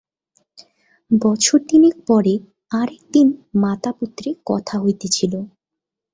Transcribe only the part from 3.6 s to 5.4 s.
মাতাপুত্রে কথা হইতেছিল।